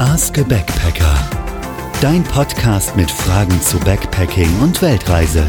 [0.00, 1.14] Ask a Backpacker.
[2.00, 5.44] Dein Podcast mit Fragen zu Backpacking und Weltreise.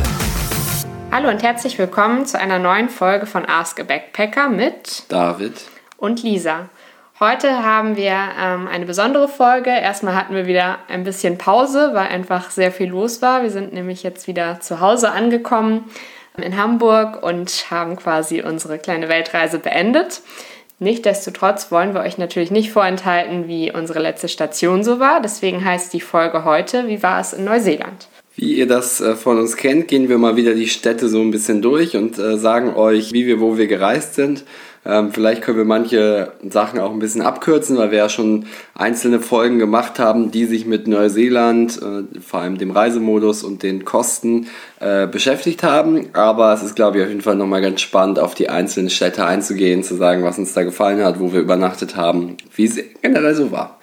[1.09, 5.53] Hallo und herzlich willkommen zu einer neuen Folge von Ask a Backpacker mit David
[5.95, 6.67] und Lisa.
[7.21, 9.70] Heute haben wir ähm, eine besondere Folge.
[9.70, 13.43] Erstmal hatten wir wieder ein bisschen Pause, weil einfach sehr viel los war.
[13.43, 15.89] Wir sind nämlich jetzt wieder zu Hause angekommen
[16.36, 20.20] in Hamburg und haben quasi unsere kleine Weltreise beendet.
[20.82, 25.21] Nichtsdestotrotz wollen wir euch natürlich nicht vorenthalten, wie unsere letzte Station so war.
[25.21, 28.07] Deswegen heißt die Folge heute, wie war es in Neuseeland?
[28.35, 31.30] Wie ihr das äh, von uns kennt, gehen wir mal wieder die Städte so ein
[31.30, 34.44] bisschen durch und äh, sagen euch, wie wir, wo wir gereist sind
[34.84, 39.20] ähm, vielleicht können wir manche Sachen auch ein bisschen abkürzen, weil wir ja schon einzelne
[39.20, 44.48] Folgen gemacht haben, die sich mit Neuseeland, äh, vor allem dem Reisemodus und den Kosten
[44.80, 46.09] äh, beschäftigt haben.
[46.13, 49.26] Aber es ist, glaube ich, auf jeden Fall nochmal ganz spannend, auf die einzelnen Städte
[49.26, 53.35] einzugehen, zu sagen, was uns da gefallen hat, wo wir übernachtet haben, wie es generell
[53.35, 53.79] so war.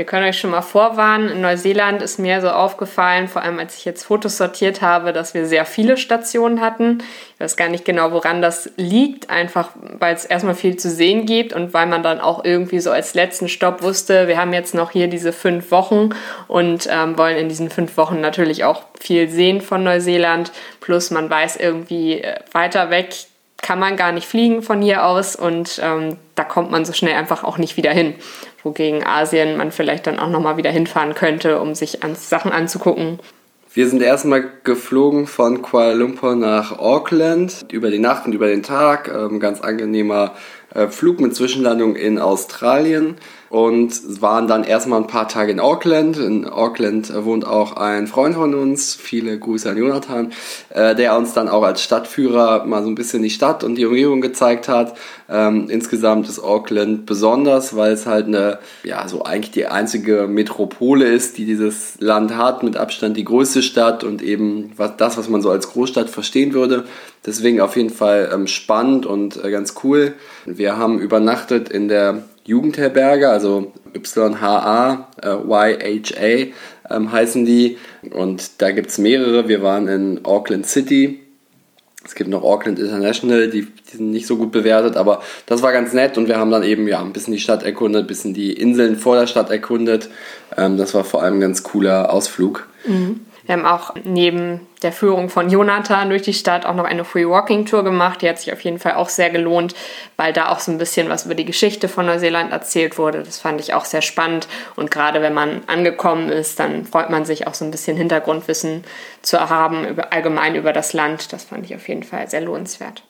[0.00, 3.76] Wir können euch schon mal vorwarnen, in Neuseeland ist mir so aufgefallen, vor allem als
[3.76, 7.02] ich jetzt Fotos sortiert habe, dass wir sehr viele Stationen hatten.
[7.34, 11.26] Ich weiß gar nicht genau, woran das liegt, einfach weil es erstmal viel zu sehen
[11.26, 14.72] gibt und weil man dann auch irgendwie so als letzten Stopp wusste, wir haben jetzt
[14.74, 16.14] noch hier diese fünf Wochen
[16.48, 20.50] und ähm, wollen in diesen fünf Wochen natürlich auch viel sehen von Neuseeland.
[20.80, 23.10] Plus man weiß irgendwie äh, weiter weg
[23.62, 27.14] kann man gar nicht fliegen von hier aus und ähm, da kommt man so schnell
[27.14, 28.14] einfach auch nicht wieder hin
[28.62, 33.18] wogegen Asien man vielleicht dann auch nochmal wieder hinfahren könnte, um sich an Sachen anzugucken.
[33.72, 38.64] Wir sind erstmal geflogen von Kuala Lumpur nach Auckland über die Nacht und über den
[38.64, 39.08] Tag.
[39.14, 40.34] Ähm, ganz angenehmer
[40.74, 43.16] äh, Flug mit Zwischenlandung in Australien
[43.48, 46.16] und waren dann erstmal ein paar Tage in Auckland.
[46.16, 50.32] In Auckland wohnt auch ein Freund von uns, viele Grüße an Jonathan,
[50.70, 53.86] äh, der uns dann auch als Stadtführer mal so ein bisschen die Stadt und die
[53.86, 54.96] Umgebung gezeigt hat.
[55.30, 61.06] Ähm, insgesamt ist Auckland besonders, weil es halt eine, ja, so eigentlich die einzige Metropole
[61.06, 65.28] ist, die dieses Land hat, mit Abstand die größte Stadt und eben was, das, was
[65.28, 66.84] man so als Großstadt verstehen würde.
[67.24, 70.14] Deswegen auf jeden Fall ähm, spannend und äh, ganz cool.
[70.46, 76.52] Wir haben übernachtet in der Jugendherberge, also YHA, äh, YHA
[76.90, 77.78] ähm, heißen die.
[78.10, 79.48] Und da gibt es mehrere.
[79.48, 81.20] Wir waren in Auckland City.
[82.04, 85.72] Es gibt noch Auckland International, die, die, sind nicht so gut bewertet, aber das war
[85.72, 88.32] ganz nett und wir haben dann eben ja ein bisschen die Stadt erkundet, ein bisschen
[88.32, 90.08] die Inseln vor der Stadt erkundet.
[90.56, 92.68] Ähm, das war vor allem ein ganz cooler Ausflug.
[92.86, 93.20] Mhm.
[93.50, 97.26] Wir haben auch neben der Führung von Jonathan durch die Stadt auch noch eine Free
[97.26, 98.22] Walking Tour gemacht.
[98.22, 99.74] Die hat sich auf jeden Fall auch sehr gelohnt,
[100.16, 103.24] weil da auch so ein bisschen was über die Geschichte von Neuseeland erzählt wurde.
[103.24, 104.46] Das fand ich auch sehr spannend.
[104.76, 108.84] Und gerade wenn man angekommen ist, dann freut man sich auch so ein bisschen Hintergrundwissen
[109.20, 111.32] zu haben, über, allgemein über das Land.
[111.32, 113.02] Das fand ich auf jeden Fall sehr lohnenswert.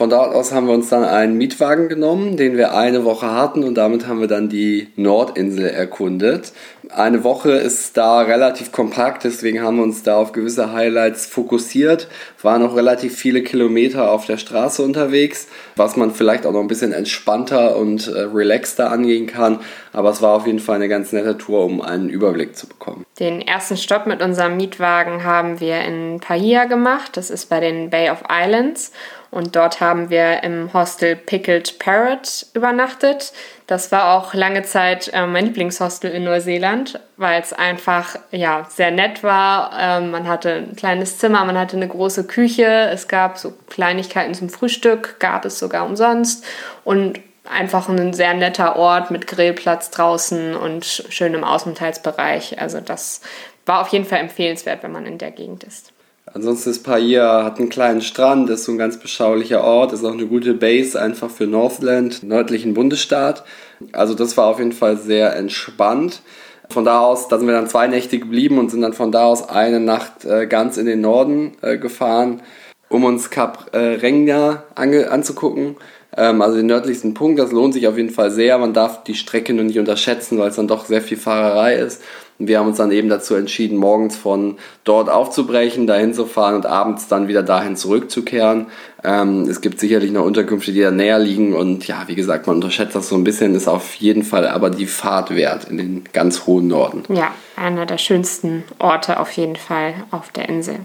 [0.00, 3.64] Von dort aus haben wir uns dann einen Mietwagen genommen, den wir eine Woche hatten
[3.64, 6.54] und damit haben wir dann die Nordinsel erkundet.
[6.88, 12.08] Eine Woche ist da relativ kompakt, deswegen haben wir uns da auf gewisse Highlights fokussiert,
[12.40, 16.66] waren noch relativ viele Kilometer auf der Straße unterwegs, was man vielleicht auch noch ein
[16.66, 19.60] bisschen entspannter und äh, relaxter angehen kann,
[19.92, 23.04] aber es war auf jeden Fall eine ganz nette Tour, um einen Überblick zu bekommen.
[23.18, 27.90] Den ersten Stopp mit unserem Mietwagen haben wir in Pahia gemacht, das ist bei den
[27.90, 28.92] Bay of Islands
[29.30, 33.32] und dort haben wir im Hostel Pickled Parrot übernachtet.
[33.68, 38.90] Das war auch lange Zeit äh, mein Lieblingshostel in Neuseeland, weil es einfach ja, sehr
[38.90, 39.70] nett war.
[39.78, 44.34] Ähm, man hatte ein kleines Zimmer, man hatte eine große Küche, es gab so Kleinigkeiten
[44.34, 46.44] zum Frühstück, gab es sogar umsonst.
[46.82, 52.60] Und einfach ein sehr netter Ort mit Grillplatz draußen und schönem Außenteilsbereich.
[52.60, 53.20] Also das
[53.66, 55.92] war auf jeden Fall empfehlenswert, wenn man in der Gegend ist.
[56.32, 60.12] Ansonsten ist Paia, hat einen kleinen Strand, ist so ein ganz beschaulicher Ort, ist auch
[60.12, 63.44] eine gute Base einfach für Northland, nördlichen Bundesstaat.
[63.92, 66.22] Also das war auf jeden Fall sehr entspannt.
[66.68, 69.24] Von da aus, da sind wir dann zwei Nächte geblieben und sind dann von da
[69.24, 72.42] aus eine Nacht äh, ganz in den Norden äh, gefahren,
[72.88, 75.76] um uns Kap äh, Rengna anzugucken.
[76.16, 78.56] Ähm, also den nördlichsten Punkt, das lohnt sich auf jeden Fall sehr.
[78.58, 82.02] Man darf die Strecke nur nicht unterschätzen, weil es dann doch sehr viel Fahrerei ist.
[82.40, 86.54] Und wir haben uns dann eben dazu entschieden, morgens von dort aufzubrechen, dahin zu fahren
[86.54, 88.66] und abends dann wieder dahin zurückzukehren.
[89.04, 92.56] Ähm, es gibt sicherlich noch Unterkünfte, die da näher liegen und ja, wie gesagt, man
[92.56, 96.04] unterschätzt das so ein bisschen, ist auf jeden Fall aber die Fahrt wert in den
[96.14, 97.04] ganz hohen Norden.
[97.14, 100.76] Ja, einer der schönsten Orte auf jeden Fall auf der Insel.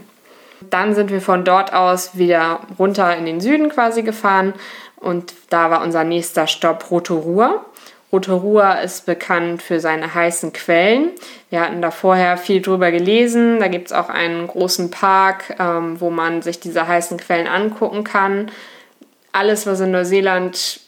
[0.68, 4.52] Dann sind wir von dort aus wieder runter in den Süden quasi gefahren
[4.96, 7.64] und da war unser nächster Stopp Rotorua.
[8.12, 11.10] Rotorua ist bekannt für seine heißen Quellen.
[11.50, 13.58] Wir hatten da vorher viel drüber gelesen.
[13.58, 18.04] Da gibt es auch einen großen Park, ähm, wo man sich diese heißen Quellen angucken
[18.04, 18.50] kann.
[19.32, 20.80] Alles, was in Neuseeland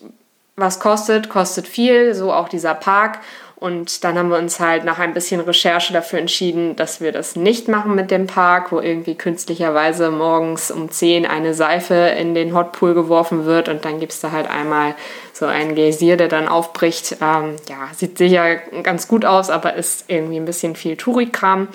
[0.56, 3.20] was kostet, kostet viel, so auch dieser Park.
[3.60, 7.34] Und dann haben wir uns halt nach ein bisschen Recherche dafür entschieden, dass wir das
[7.34, 12.54] nicht machen mit dem Park, wo irgendwie künstlicherweise morgens um 10 eine Seife in den
[12.54, 14.94] Hotpool geworfen wird und dann gibt es da halt einmal
[15.32, 17.16] so einen Geysir, der dann aufbricht.
[17.20, 21.66] Ähm, ja, sieht sicher ganz gut aus, aber ist irgendwie ein bisschen viel Tourikram.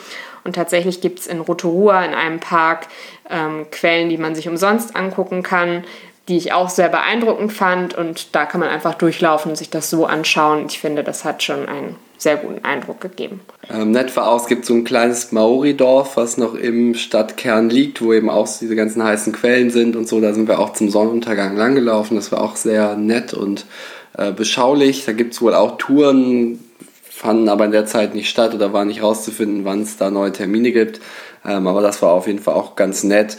[0.46, 2.88] Und tatsächlich gibt es in Rotorua in einem Park
[3.30, 5.84] ähm, Quellen, die man sich umsonst angucken kann,
[6.28, 7.96] die ich auch sehr beeindruckend fand.
[7.96, 10.66] Und da kann man einfach durchlaufen und sich das so anschauen.
[10.68, 13.42] Ich finde, das hat schon einen sehr guten Eindruck gegeben.
[13.70, 18.02] Ähm, nett war auch, es gibt so ein kleines Maori-Dorf, was noch im Stadtkern liegt,
[18.02, 20.22] wo eben auch diese ganzen heißen Quellen sind und so.
[20.22, 22.16] Da sind wir auch zum Sonnenuntergang langgelaufen.
[22.16, 23.66] Das war auch sehr nett und
[24.18, 25.06] äh, beschaulich.
[25.06, 26.64] Da gibt es wohl auch Touren,
[27.02, 30.32] fanden aber in der Zeit nicht statt oder war nicht rauszufinden, wann es da neue
[30.32, 31.02] Termine gibt.
[31.46, 33.38] Ähm, aber das war auf jeden Fall auch ganz nett.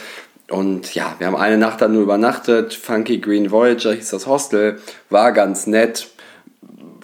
[0.50, 2.74] Und ja, wir haben eine Nacht dann nur übernachtet.
[2.74, 4.78] Funky Green Voyager hieß das Hostel.
[5.10, 6.08] War ganz nett.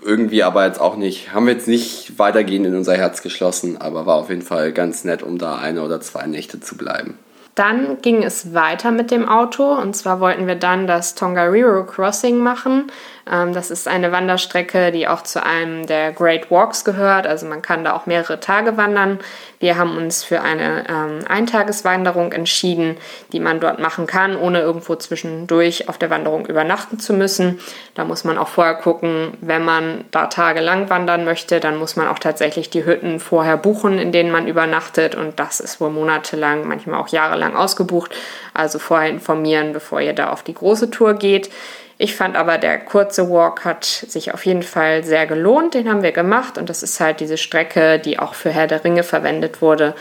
[0.03, 4.07] Irgendwie aber jetzt auch nicht, haben wir jetzt nicht weitergehend in unser Herz geschlossen, aber
[4.07, 7.19] war auf jeden Fall ganz nett, um da eine oder zwei Nächte zu bleiben.
[7.55, 12.39] Dann ging es weiter mit dem Auto und zwar wollten wir dann das Tongariro Crossing
[12.39, 12.91] machen.
[13.31, 17.27] Ähm, das ist eine Wanderstrecke, die auch zu einem der Great Walks gehört.
[17.27, 19.19] Also man kann da auch mehrere Tage wandern.
[19.59, 22.97] Wir haben uns für eine ähm, Eintageswanderung entschieden,
[23.33, 27.61] die man dort machen kann, ohne irgendwo zwischendurch auf der Wanderung übernachten zu müssen.
[27.95, 32.09] Da muss man auch vorher gucken, wenn man da tagelang wandern möchte, dann muss man
[32.09, 35.15] auch tatsächlich die Hütten vorher buchen, in denen man übernachtet.
[35.15, 38.15] Und das ist wohl monatelang, manchmal auch jahrelang ausgebucht.
[38.55, 41.51] Also vorher informieren, bevor ihr da auf die große Tour geht.
[42.03, 45.75] Ich fand aber, der kurze Walk hat sich auf jeden Fall sehr gelohnt.
[45.75, 48.83] Den haben wir gemacht und das ist halt diese Strecke, die auch für Herr der
[48.83, 49.95] Ringe verwendet wurde,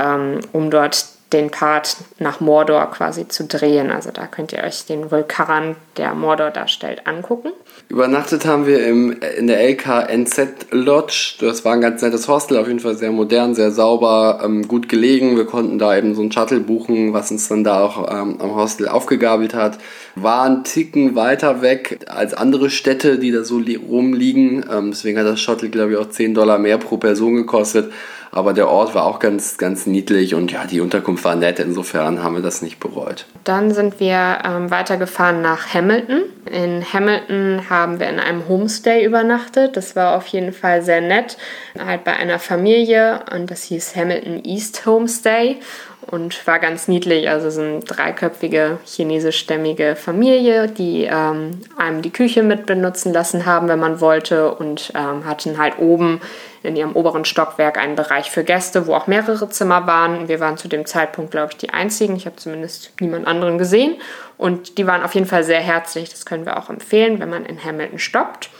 [0.00, 3.90] ähm, um dort den Part nach Mordor quasi zu drehen.
[3.90, 7.52] Also da könnt ihr euch den Vulkan, der Mordor darstellt, angucken.
[7.88, 11.34] Übernachtet haben wir im, in der LKNZ Lodge.
[11.40, 14.88] Das war ein ganz nettes Hostel, auf jeden Fall sehr modern, sehr sauber, ähm, gut
[14.88, 15.36] gelegen.
[15.36, 18.54] Wir konnten da eben so ein Shuttle buchen, was uns dann da auch ähm, am
[18.54, 19.78] Hostel aufgegabelt hat.
[20.14, 24.64] War ein Ticken weiter weg als andere Städte, die da so rumliegen.
[24.70, 27.92] Ähm, deswegen hat das Shuttle, glaube ich, auch 10 Dollar mehr pro Person gekostet.
[28.34, 31.58] Aber der Ort war auch ganz, ganz niedlich und ja, die Unterkunft war nett.
[31.58, 33.26] Insofern haben wir das nicht bereut.
[33.44, 36.22] Dann sind wir ähm, weitergefahren nach Hamilton.
[36.50, 39.76] In Hamilton haben wir in einem Homestay übernachtet.
[39.76, 41.36] Das war auf jeden Fall sehr nett.
[41.78, 45.58] Halt bei einer Familie und das hieß Hamilton East Homestay
[46.06, 47.28] und war ganz niedlich.
[47.28, 53.68] Also so eine dreiköpfige chinesischstämmige Familie, die ähm, einem die Küche mit benutzen lassen haben,
[53.68, 56.22] wenn man wollte und ähm, hatten halt oben
[56.62, 60.28] in ihrem oberen Stockwerk einen Bereich für Gäste, wo auch mehrere Zimmer waren.
[60.28, 62.16] Wir waren zu dem Zeitpunkt, glaube ich, die einzigen.
[62.16, 63.96] Ich habe zumindest niemand anderen gesehen.
[64.38, 66.10] Und die waren auf jeden Fall sehr herzlich.
[66.10, 68.50] Das können wir auch empfehlen, wenn man in Hamilton stoppt.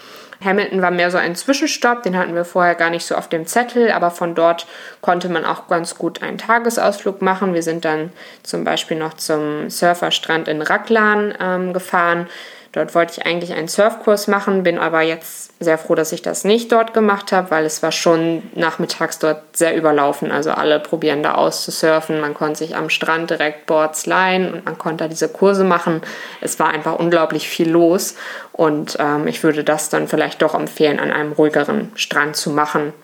[0.45, 3.47] Hamilton war mehr so ein Zwischenstopp, den hatten wir vorher gar nicht so auf dem
[3.47, 4.67] Zettel, aber von dort
[5.01, 7.55] konnte man auch ganz gut einen Tagesausflug machen.
[7.55, 8.13] Wir sind dann
[8.43, 12.27] zum Beispiel noch zum Surferstrand in Raklan ähm, gefahren.
[12.73, 16.43] Dort wollte ich eigentlich einen Surfkurs machen, bin aber jetzt sehr froh, dass ich das
[16.45, 20.33] nicht dort gemacht habe, weil es war schon nachmittags dort sehr überlaufen.
[20.33, 22.21] Also alle probieren da aus zu surfen.
[22.21, 26.01] Man konnte sich am Strand direkt Boards leihen und man konnte da diese Kurse machen.
[26.41, 28.17] Es war einfach unglaublich viel los
[28.53, 32.95] und ähm, ich würde das dann vielleicht doch empfehlen, an einem ruhigeren Strand zu machen.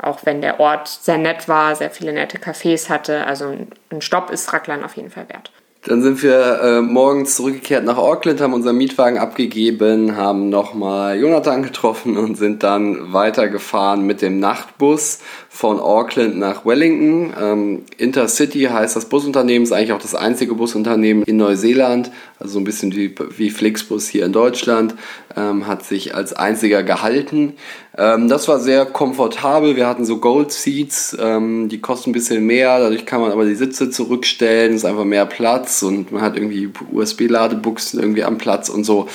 [0.00, 3.26] Auch wenn der Ort sehr nett war, sehr viele nette Cafés hatte.
[3.26, 3.54] Also
[3.90, 5.50] ein Stopp ist Racklan auf jeden Fall wert.
[5.88, 11.62] Dann sind wir äh, morgens zurückgekehrt nach Auckland, haben unseren Mietwagen abgegeben, haben nochmal Jonathan
[11.62, 15.20] getroffen und sind dann weitergefahren mit dem Nachtbus
[15.58, 17.34] von Auckland nach Wellington.
[17.36, 22.58] Ähm, Intercity heißt das Busunternehmen, ist eigentlich auch das einzige Busunternehmen in Neuseeland, also so
[22.60, 24.94] ein bisschen wie, wie Flixbus hier in Deutschland,
[25.36, 27.54] ähm, hat sich als einziger gehalten.
[27.96, 29.74] Ähm, das war sehr komfortabel.
[29.74, 33.44] Wir hatten so Gold Seats, ähm, die kosten ein bisschen mehr, dadurch kann man aber
[33.44, 38.68] die Sitze zurückstellen, ist einfach mehr Platz und man hat irgendwie USB-Ladebuchsen irgendwie am Platz
[38.68, 39.08] und so.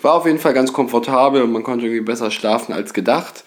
[0.00, 3.42] War auf jeden Fall ganz komfortabel und man konnte irgendwie besser schlafen als gedacht.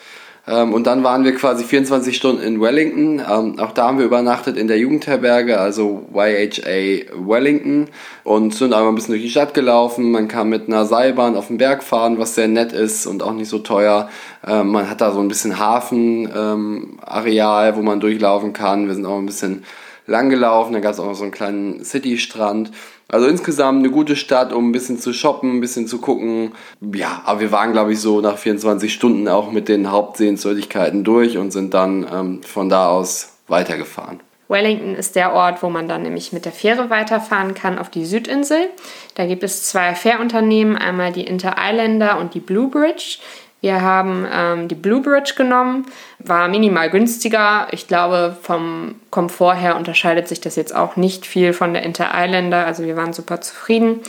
[0.47, 3.19] Ähm, und dann waren wir quasi 24 Stunden in Wellington.
[3.19, 7.87] Ähm, auch da haben wir übernachtet in der Jugendherberge, also YHA Wellington.
[8.23, 10.11] Und sind einmal ein bisschen durch die Stadt gelaufen.
[10.11, 13.33] Man kann mit einer Seilbahn auf den Berg fahren, was sehr nett ist und auch
[13.33, 14.09] nicht so teuer.
[14.45, 18.87] Ähm, man hat da so ein bisschen Hafenareal, wo man durchlaufen kann.
[18.87, 19.63] Wir sind auch ein bisschen
[20.07, 20.73] lang gelaufen.
[20.73, 22.71] Da gab es auch noch so einen kleinen City-Strand.
[23.07, 26.53] Also insgesamt eine gute Stadt, um ein bisschen zu shoppen, ein bisschen zu gucken.
[26.81, 31.38] Ja, aber wir waren, glaube ich, so nach 24 Stunden auch mit den Hauptsehenswürdigkeiten durch
[31.38, 34.21] und sind dann ähm, von da aus weitergefahren.
[34.47, 38.05] Wellington ist der Ort, wo man dann nämlich mit der Fähre weiterfahren kann auf die
[38.05, 38.69] Südinsel.
[39.15, 43.17] Da gibt es zwei Fährunternehmen, einmal die Inter Islander und die Blue Bridge.
[43.65, 45.88] Wir haben ähm, die Blue Bridge genommen,
[46.19, 47.65] war minimal günstiger.
[47.72, 52.12] Ich glaube, vom Komfort her unterscheidet sich das jetzt auch nicht viel von der Inter
[52.13, 52.67] Islander.
[52.67, 54.01] Also wir waren super zufrieden.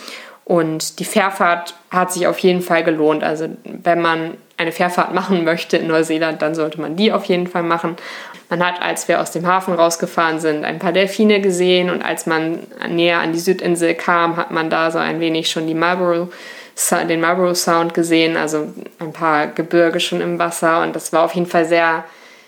[0.44, 3.25] Und die Fährfahrt hat sich auf jeden Fall gelohnt.
[3.25, 7.46] Also wenn man eine Fährfahrt machen möchte in Neuseeland, dann sollte man die auf jeden
[7.46, 7.96] Fall machen.
[8.50, 12.26] Man hat, als wir aus dem Hafen rausgefahren sind, ein paar Delfine gesehen und als
[12.26, 12.58] man
[12.90, 16.28] näher an die Südinsel kam, hat man da so ein wenig schon die Marlborough,
[17.09, 18.68] den Marlborough Sound gesehen, also
[18.99, 22.04] ein paar Gebirge schon im Wasser und das war auf jeden Fall sehr,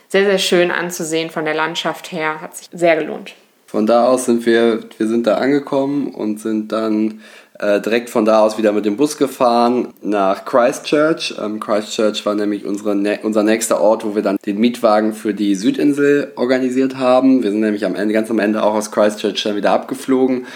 [0.08, 3.34] sehr, sehr schön anzusehen von der Landschaft her, hat sich sehr gelohnt.
[3.66, 7.20] Von da aus sind wir, wir sind da angekommen und sind dann
[7.58, 11.34] äh, direkt von da aus wieder mit dem Bus gefahren nach Christchurch.
[11.42, 15.54] Ähm, Christchurch war nämlich unsere, unser nächster Ort, wo wir dann den Mietwagen für die
[15.54, 17.42] Südinsel organisiert haben.
[17.42, 20.46] Wir sind nämlich am Ende, ganz am Ende auch aus Christchurch dann wieder abgeflogen.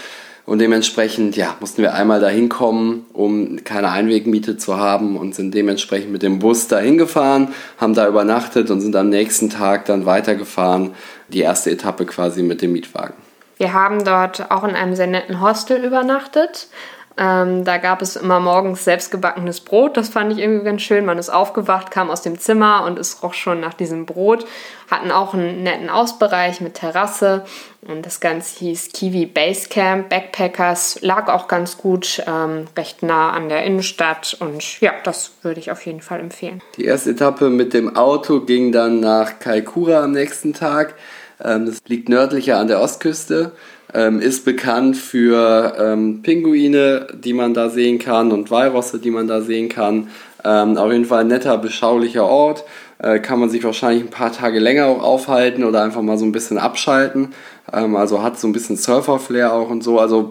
[0.45, 5.53] Und dementsprechend, ja, mussten wir einmal dahin kommen, um keine Einwegmiete zu haben und sind
[5.53, 10.05] dementsprechend mit dem Bus dahin gefahren, haben da übernachtet und sind am nächsten Tag dann
[10.05, 10.95] weitergefahren,
[11.29, 13.15] die erste Etappe quasi mit dem Mietwagen.
[13.57, 16.67] Wir haben dort auch in einem sehr netten Hostel übernachtet.
[17.15, 19.97] Ähm, da gab es immer morgens selbstgebackenes Brot.
[19.97, 21.05] Das fand ich irgendwie ganz schön.
[21.05, 24.45] Man ist aufgewacht, kam aus dem Zimmer und es roch schon nach diesem Brot.
[24.89, 27.45] Hatten auch einen netten Ausbereich mit Terrasse.
[27.81, 30.99] Und das Ganze hieß Kiwi Base Camp Backpackers.
[31.01, 34.35] Lag auch ganz gut, ähm, recht nah an der Innenstadt.
[34.39, 36.61] Und ja, das würde ich auf jeden Fall empfehlen.
[36.77, 40.95] Die erste Etappe mit dem Auto ging dann nach Kaikoura am nächsten Tag.
[41.43, 43.51] Ähm, das liegt nördlicher an der Ostküste
[43.93, 49.27] ähm, ist bekannt für ähm, Pinguine, die man da sehen kann und Walrosse, die man
[49.27, 50.07] da sehen kann.
[50.43, 52.65] Ähm, auf jeden Fall ein netter, beschaulicher Ort.
[52.99, 56.25] Äh, kann man sich wahrscheinlich ein paar Tage länger auch aufhalten oder einfach mal so
[56.25, 57.33] ein bisschen abschalten.
[57.71, 59.99] Ähm, also hat so ein bisschen Surfer-Flair auch und so.
[59.99, 60.29] Also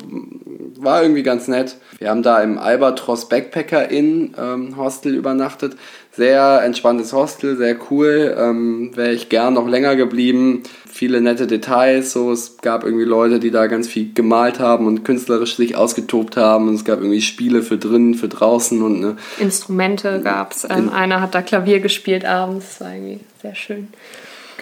[0.83, 1.77] war irgendwie ganz nett.
[1.99, 5.77] Wir haben da im Albatros Backpacker Inn ähm, Hostel übernachtet.
[6.11, 8.37] Sehr entspanntes Hostel, sehr cool.
[8.39, 10.63] Ähm, Wäre ich gern noch länger geblieben.
[10.87, 12.13] Viele nette Details.
[12.13, 16.37] So, es gab irgendwie Leute, die da ganz viel gemalt haben und künstlerisch sich ausgetobt
[16.37, 16.69] haben.
[16.69, 20.65] Und es gab irgendwie Spiele für drinnen, für draußen und ne, Instrumente gab es.
[20.69, 22.79] Ähm, einer hat da Klavier gespielt abends.
[22.79, 23.89] Das war irgendwie sehr schön.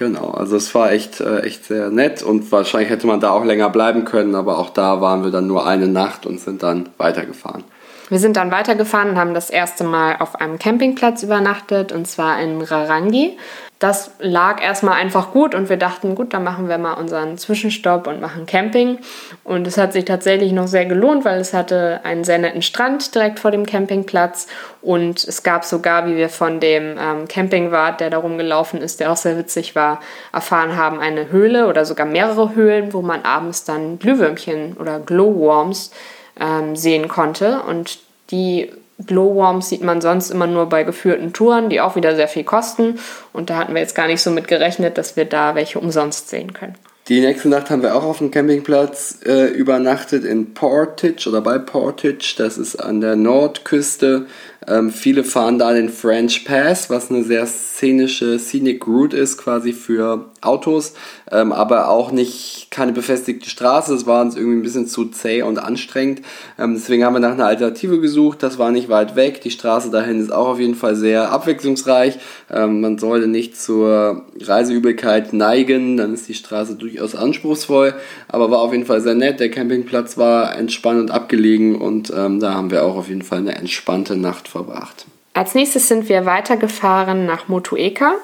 [0.00, 3.44] Genau, also es war echt, äh, echt sehr nett und wahrscheinlich hätte man da auch
[3.44, 6.88] länger bleiben können, aber auch da waren wir dann nur eine Nacht und sind dann
[6.96, 7.64] weitergefahren.
[8.10, 12.40] Wir sind dann weitergefahren und haben das erste Mal auf einem Campingplatz übernachtet und zwar
[12.40, 13.38] in Rarangi.
[13.78, 18.08] Das lag erstmal einfach gut und wir dachten, gut, dann machen wir mal unseren Zwischenstopp
[18.08, 18.98] und machen Camping.
[19.42, 23.14] Und es hat sich tatsächlich noch sehr gelohnt, weil es hatte einen sehr netten Strand
[23.14, 24.48] direkt vor dem Campingplatz
[24.82, 29.12] und es gab sogar, wie wir von dem ähm, Campingwart, der da rumgelaufen ist, der
[29.12, 30.00] auch sehr witzig war,
[30.30, 35.90] erfahren haben, eine Höhle oder sogar mehrere Höhlen, wo man abends dann Glühwürmchen oder Glowworms
[36.38, 37.62] ähm, sehen konnte.
[37.62, 37.98] Und
[38.30, 38.70] die
[39.06, 42.98] Glowworms sieht man sonst immer nur bei geführten Touren, die auch wieder sehr viel kosten.
[43.32, 46.28] Und da hatten wir jetzt gar nicht so mit gerechnet, dass wir da welche umsonst
[46.28, 46.76] sehen können.
[47.08, 51.58] Die nächste Nacht haben wir auch auf dem Campingplatz äh, übernachtet in Portage oder bei
[51.58, 52.34] Portage.
[52.38, 54.26] Das ist an der Nordküste
[54.66, 59.72] ähm, viele fahren da den French Pass, was eine sehr szenische Scenic Route ist, quasi
[59.72, 60.94] für Autos,
[61.30, 63.92] ähm, aber auch nicht keine befestigte Straße.
[63.92, 66.22] Das war uns irgendwie ein bisschen zu zäh und anstrengend.
[66.58, 68.42] Ähm, deswegen haben wir nach einer Alternative gesucht.
[68.42, 69.40] Das war nicht weit weg.
[69.40, 72.18] Die Straße dahin ist auch auf jeden Fall sehr abwechslungsreich.
[72.52, 77.94] Ähm, man sollte nicht zur Reiseübelkeit neigen, dann ist die Straße durchaus anspruchsvoll,
[78.28, 79.40] aber war auf jeden Fall sehr nett.
[79.40, 83.38] Der Campingplatz war entspannt und abgelegen und ähm, da haben wir auch auf jeden Fall
[83.38, 85.06] eine entspannte Nacht verbracht.
[85.32, 88.14] Als nächstes sind wir weitergefahren nach Motueka.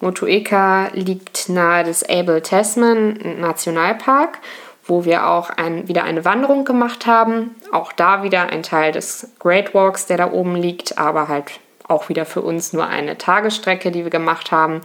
[0.00, 4.38] Motueka liegt nahe des Abel Tasman Nationalpark,
[4.86, 7.54] wo wir auch ein, wieder eine Wanderung gemacht haben.
[7.70, 12.08] Auch da wieder ein Teil des Great Walks, der da oben liegt, aber halt auch
[12.08, 14.80] wieder für uns nur eine Tagesstrecke, die wir gemacht haben.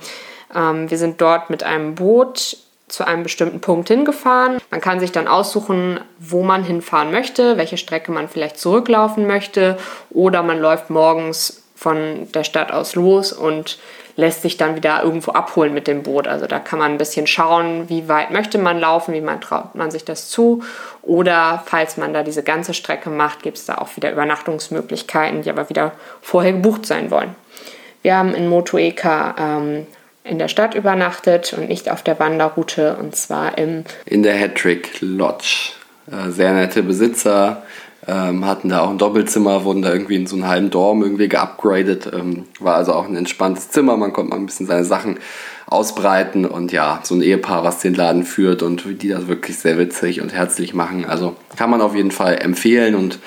[0.53, 4.57] Ähm, wir sind dort mit einem Boot zu einem bestimmten Punkt hingefahren.
[4.71, 9.77] Man kann sich dann aussuchen, wo man hinfahren möchte, welche Strecke man vielleicht zurücklaufen möchte
[10.09, 13.79] oder man läuft morgens von der Stadt aus los und
[14.15, 16.27] lässt sich dann wieder irgendwo abholen mit dem Boot.
[16.27, 19.75] Also da kann man ein bisschen schauen, wie weit möchte man laufen, wie man traut
[19.75, 20.63] man sich das zu.
[21.01, 25.49] Oder falls man da diese ganze Strecke macht, gibt es da auch wieder Übernachtungsmöglichkeiten, die
[25.49, 27.35] aber wieder vorher gebucht sein wollen.
[28.01, 29.87] Wir haben in Motueka ähm,
[30.23, 35.01] in der Stadt übernachtet und nicht auf der Wanderroute und zwar im in der Hattrick
[35.01, 35.71] Lodge.
[36.11, 37.63] Äh, sehr nette Besitzer,
[38.09, 41.29] ähm, hatten da auch ein Doppelzimmer, wurden da irgendwie in so einen halben Dorm irgendwie
[41.29, 42.09] geupgradet.
[42.11, 45.19] Ähm, war also auch ein entspanntes Zimmer, man konnte mal ein bisschen seine Sachen
[45.67, 49.77] ausbreiten und ja, so ein Ehepaar, was den Laden führt und die das wirklich sehr
[49.77, 51.05] witzig und herzlich machen.
[51.05, 53.19] Also kann man auf jeden Fall empfehlen und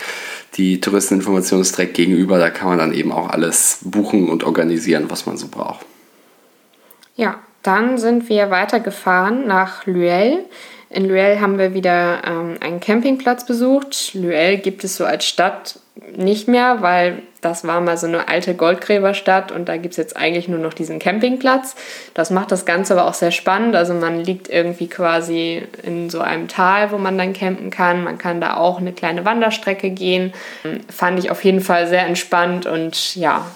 [0.55, 2.39] die Touristeninformation ist direkt gegenüber.
[2.39, 5.87] Da kann man dann eben auch alles buchen und organisieren, was man so braucht.
[7.15, 10.45] Ja, dann sind wir weitergefahren nach Luel.
[10.93, 14.15] In Luel haben wir wieder ähm, einen Campingplatz besucht.
[14.15, 15.79] Luel gibt es so als Stadt
[16.17, 20.17] nicht mehr, weil das war mal so eine alte Goldgräberstadt und da gibt es jetzt
[20.17, 21.75] eigentlich nur noch diesen Campingplatz.
[22.15, 23.75] Das macht das Ganze aber auch sehr spannend.
[23.75, 28.05] Also man liegt irgendwie quasi in so einem Tal, wo man dann campen kann.
[28.05, 30.33] Man kann da auch eine kleine Wanderstrecke gehen.
[30.89, 33.47] Fand ich auf jeden Fall sehr entspannt und ja,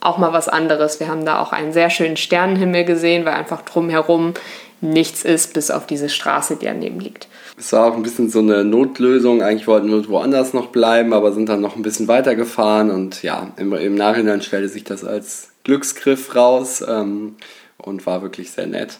[0.00, 0.98] auch mal was anderes.
[0.98, 4.32] Wir haben da auch einen sehr schönen Sternenhimmel gesehen, weil einfach drumherum
[4.80, 7.28] nichts ist, bis auf diese Straße, die daneben liegt.
[7.58, 9.42] Es war auch ein bisschen so eine Notlösung.
[9.42, 12.90] Eigentlich wollten wir woanders noch bleiben, aber sind dann noch ein bisschen weitergefahren.
[12.90, 17.36] Und ja, im, im Nachhinein stellte sich das als Glücksgriff raus ähm,
[17.78, 18.98] und war wirklich sehr nett.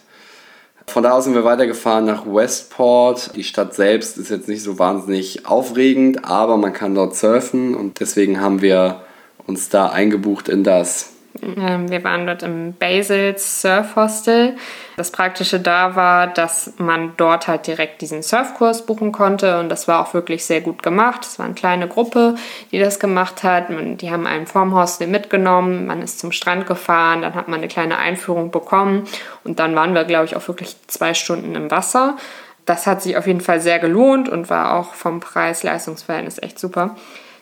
[0.89, 3.35] Von da aus sind wir weitergefahren nach Westport.
[3.35, 7.99] Die Stadt selbst ist jetzt nicht so wahnsinnig aufregend, aber man kann dort surfen und
[7.99, 9.01] deswegen haben wir
[9.45, 11.09] uns da eingebucht in das
[11.41, 14.55] wir waren dort im Basils Surf Hostel.
[14.97, 19.87] Das Praktische da war, dass man dort halt direkt diesen Surfkurs buchen konnte und das
[19.87, 21.23] war auch wirklich sehr gut gemacht.
[21.23, 22.35] Es war eine kleine Gruppe,
[22.71, 23.65] die das gemacht hat.
[23.69, 27.67] Die haben einen vorm Hostel mitgenommen, man ist zum Strand gefahren, dann hat man eine
[27.67, 29.03] kleine Einführung bekommen
[29.43, 32.17] und dann waren wir, glaube ich, auch wirklich zwei Stunden im Wasser.
[32.65, 36.95] Das hat sich auf jeden Fall sehr gelohnt und war auch vom Preis-Leistungsverhältnis echt super.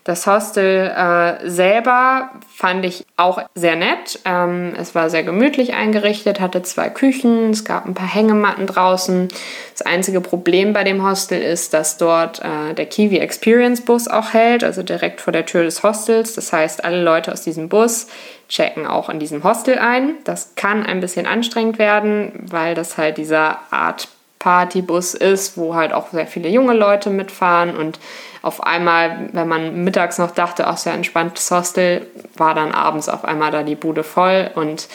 [0.05, 4.19] Das Hostel äh, selber fand ich auch sehr nett.
[4.23, 9.29] Ähm, es war sehr gemütlich eingerichtet, hatte zwei Küchen, es gab ein paar Hängematten draußen.
[9.71, 14.33] Das einzige Problem bei dem Hostel ist, dass dort äh, der Kiwi Experience Bus auch
[14.33, 16.35] hält, also direkt vor der Tür des Hostels.
[16.35, 18.05] Das heißt, alle Leute aus diesem Bus
[18.47, 20.17] checken auch in diesem Hostel ein.
[20.23, 24.07] Das kann ein bisschen anstrengend werden, weil das halt dieser Art
[24.45, 27.97] Partybus ist, wo halt auch sehr viele junge Leute mitfahren und
[28.43, 32.05] auf einmal, wenn man mittags noch dachte, ach, sehr entspanntes Hostel,
[32.37, 34.87] war dann abends auf einmal da die Bude voll und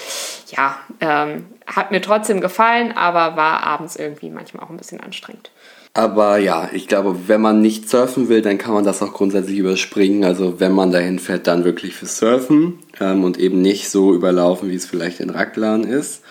[0.56, 5.50] ja, ähm, hat mir trotzdem gefallen, aber war abends irgendwie manchmal auch ein bisschen anstrengend.
[5.94, 9.58] Aber ja, ich glaube, wenn man nicht surfen will, dann kann man das auch grundsätzlich
[9.58, 10.22] überspringen.
[10.22, 14.70] Also wenn man dahin fährt, dann wirklich für Surfen ähm, und eben nicht so überlaufen,
[14.70, 16.22] wie es vielleicht in Raklan ist.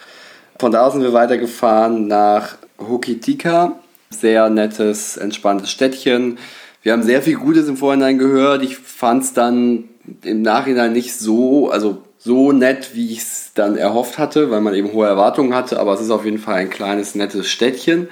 [0.57, 3.79] Von da aus sind wir weitergefahren nach Hokitika.
[4.09, 6.37] Sehr nettes, entspanntes Städtchen
[6.81, 8.63] wir haben sehr viel Gutes im Vorhinein gehört.
[8.63, 9.85] Ich fand es dann
[10.23, 14.73] im Nachhinein nicht so, also so nett, wie ich es dann erhofft hatte, weil man
[14.73, 15.79] eben hohe Erwartungen hatte.
[15.79, 18.07] Aber es ist auf jeden Fall ein kleines, nettes Städtchen.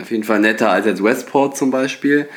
[0.00, 2.28] Auf jeden Fall netter als jetzt Westport zum Beispiel.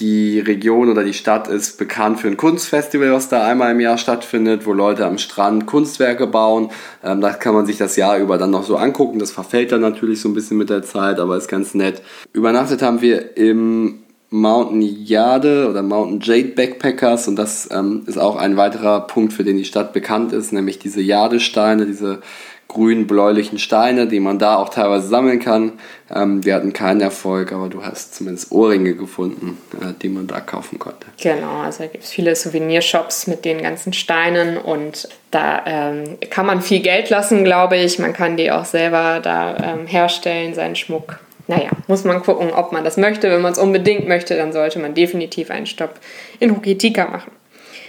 [0.00, 3.96] Die Region oder die Stadt ist bekannt für ein Kunstfestival, was da einmal im Jahr
[3.96, 6.70] stattfindet, wo Leute am Strand Kunstwerke bauen.
[7.04, 9.20] Ähm, das kann man sich das Jahr über dann noch so angucken.
[9.20, 12.02] Das verfällt dann natürlich so ein bisschen mit der Zeit, aber ist ganz nett.
[12.32, 18.34] Übernachtet haben wir im Mountain Jade oder Mountain Jade Backpackers und das ähm, ist auch
[18.34, 22.20] ein weiterer Punkt, für den die Stadt bekannt ist, nämlich diese Jadesteine, diese
[22.68, 25.72] grün-bläulichen Steine, die man da auch teilweise sammeln kann.
[26.14, 30.40] Ähm, wir hatten keinen Erfolg, aber du hast zumindest Ohrringe gefunden, äh, die man da
[30.40, 31.06] kaufen konnte.
[31.20, 36.46] Genau, also da gibt es viele Souvenirshops mit den ganzen Steinen und da ähm, kann
[36.46, 37.98] man viel Geld lassen, glaube ich.
[37.98, 42.72] Man kann die auch selber da ähm, herstellen, seinen Schmuck naja, muss man gucken, ob
[42.72, 43.30] man das möchte.
[43.30, 46.00] Wenn man es unbedingt möchte, dann sollte man definitiv einen Stopp
[46.40, 47.32] in Hokitika machen.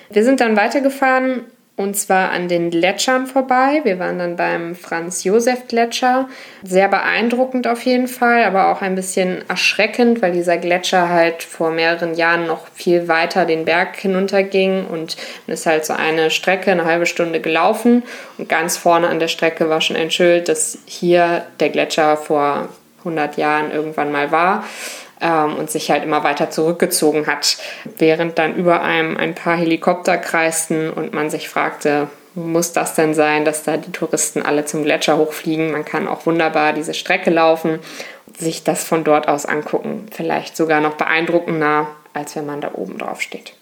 [0.09, 1.45] Wir sind dann weitergefahren
[1.77, 3.81] und zwar an den Gletschern vorbei.
[3.83, 6.29] Wir waren dann beim Franz-Josef-Gletscher.
[6.63, 11.71] Sehr beeindruckend auf jeden Fall, aber auch ein bisschen erschreckend, weil dieser Gletscher halt vor
[11.71, 16.85] mehreren Jahren noch viel weiter den Berg hinunterging und ist halt so eine Strecke, eine
[16.85, 18.03] halbe Stunde gelaufen.
[18.37, 22.69] Und ganz vorne an der Strecke war schon ein Schild, dass hier der Gletscher vor
[22.99, 24.63] 100 Jahren irgendwann mal war
[25.21, 27.57] ähm, und sich halt immer weiter zurückgezogen hat,
[27.97, 33.13] während dann über einem ein paar Helikopter kreisten und man sich fragte, muss das denn
[33.13, 35.71] sein, dass da die Touristen alle zum Gletscher hochfliegen?
[35.71, 37.79] Man kann auch wunderbar diese Strecke laufen
[38.27, 40.07] und sich das von dort aus angucken.
[40.11, 43.53] Vielleicht sogar noch beeindruckender, als wenn man da oben drauf steht.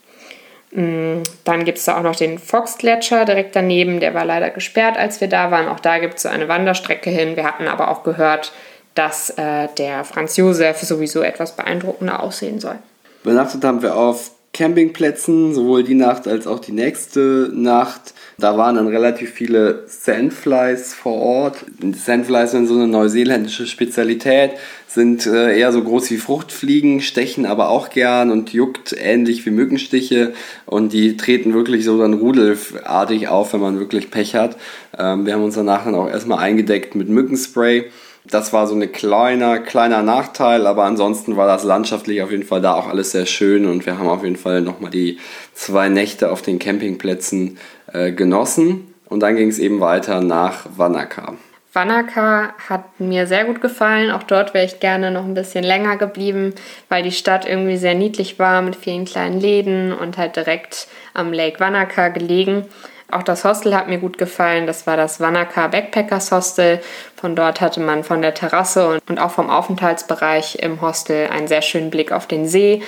[0.72, 4.00] Mm, dann gibt es da auch noch den Fox-Gletscher direkt daneben.
[4.00, 5.68] Der war leider gesperrt, als wir da waren.
[5.68, 7.36] Auch da gibt es so eine Wanderstrecke hin.
[7.36, 8.54] Wir hatten aber auch gehört,
[8.96, 12.78] dass äh, der Franz Josef sowieso etwas beeindruckender aussehen soll.
[13.24, 18.14] Übernachtet haben wir auf Campingplätzen, sowohl die Nacht als auch die nächste Nacht.
[18.38, 21.66] Da waren dann relativ viele Sandflies vor Ort.
[21.82, 24.52] Sandflies sind so eine neuseeländische Spezialität,
[24.88, 29.52] sind äh, eher so groß wie Fruchtfliegen, stechen aber auch gern und juckt ähnlich wie
[29.52, 30.34] Mückenstiche
[30.68, 34.56] und die treten wirklich so dann rudelartig auf, wenn man wirklich Pech hat.
[34.98, 37.86] Ähm, wir haben uns danach dann auch erstmal eingedeckt mit Mückenspray
[38.26, 42.62] Das war so ein kleiner, kleiner Nachteil, aber ansonsten war das landschaftlich auf jeden Fall
[42.62, 45.20] da auch alles sehr schön und wir haben auf jeden Fall nochmal die
[45.54, 47.58] zwei Nächte auf den Campingplätzen
[47.92, 48.94] äh, genossen.
[49.10, 51.36] Und dann ging es eben weiter nach Wanaka.
[51.74, 54.12] Wanaka hat mir sehr gut gefallen.
[54.12, 56.54] Auch dort wäre ich gerne noch ein bisschen länger geblieben,
[56.88, 61.34] weil die Stadt irgendwie sehr niedlich war mit vielen kleinen Läden und halt direkt am
[61.34, 62.66] Lake Wanaka gelegen.
[63.14, 64.68] Auch das Hostel hat mir gut gefallen.
[64.68, 66.82] Das war das Wanaka Backpackers Hostel.
[67.16, 71.62] Von dort hatte man von der Terrasse und, auch vom Aufenthaltsbereich im Hostel einen sehr
[71.62, 72.82] schönen Blick auf den See.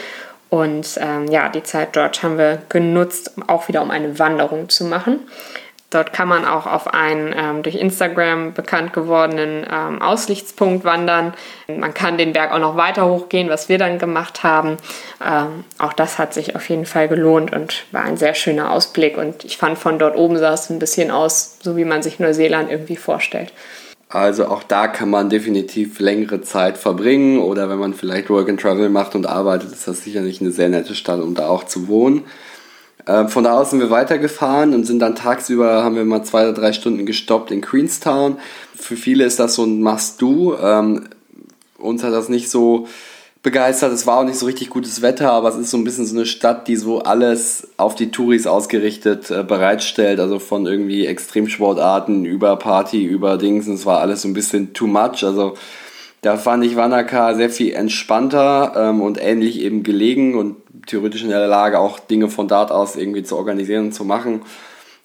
[0.49, 4.85] Und ähm, ja, die Zeit dort haben wir genutzt, auch wieder um eine Wanderung zu
[4.85, 5.19] machen.
[5.91, 11.33] Dort kann man auch auf einen ähm, durch Instagram bekannt gewordenen ähm, Aussichtspunkt wandern.
[11.67, 14.77] Man kann den Berg auch noch weiter hochgehen, was wir dann gemacht haben.
[15.23, 19.15] Ähm, auch das hat sich auf jeden Fall gelohnt und war ein sehr schöner Ausblick.
[19.17, 22.19] Und ich fand von dort oben sah es ein bisschen aus, so wie man sich
[22.19, 23.53] Neuseeland irgendwie vorstellt.
[24.09, 28.61] Also auch da kann man definitiv längere Zeit verbringen oder wenn man vielleicht Work and
[28.61, 31.87] Travel macht und arbeitet, ist das sicherlich eine sehr nette Stadt, um da auch zu
[31.87, 32.23] wohnen.
[33.07, 36.43] Ähm, von da aus sind wir weitergefahren und sind dann tagsüber, haben wir mal zwei
[36.43, 38.37] oder drei Stunden gestoppt in Queenstown.
[38.75, 40.57] Für viele ist das so ein Must-Do.
[40.59, 41.05] Ähm,
[41.77, 42.87] uns hat das nicht so
[43.43, 43.93] begeistert.
[43.93, 46.15] Es war auch nicht so richtig gutes Wetter, aber es ist so ein bisschen so
[46.15, 50.19] eine Stadt, die so alles auf die Touris ausgerichtet äh, bereitstellt.
[50.19, 53.67] Also von irgendwie Extremsportarten über Party, über Dings.
[53.67, 55.23] Und es war alles so ein bisschen too much.
[55.23, 55.53] Also
[56.21, 61.29] da fand ich Wanaka sehr viel entspannter ähm, und ähnlich eben gelegen und theoretisch in
[61.29, 64.41] der Lage, auch Dinge von dort aus irgendwie zu organisieren und zu machen.